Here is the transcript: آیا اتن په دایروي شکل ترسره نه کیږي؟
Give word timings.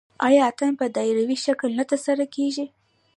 آیا 0.27 0.41
اتن 0.49 0.71
په 0.79 0.85
دایروي 0.95 1.37
شکل 1.45 1.71
ترسره 1.91 2.15
نه 2.29 2.31
کیږي؟ 2.35 2.65